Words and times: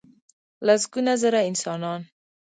لسګونه 0.65 1.13
زره 1.21 1.39
انسانان. 1.49 2.01